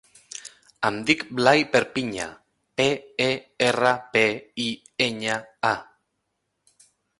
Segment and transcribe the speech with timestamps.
[0.87, 2.25] Em dic Blai Perpiña:
[2.81, 2.87] pe,
[3.27, 3.29] e,
[3.67, 4.25] erra, pe,
[4.67, 4.69] i,
[5.11, 5.39] enya,
[5.75, 5.77] a.